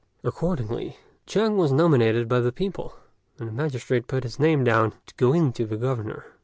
[0.23, 0.97] Accordingly,
[1.27, 2.93] Chang was nominated by the people,
[3.37, 6.25] and the magistrate put his name down to go in to the Governor.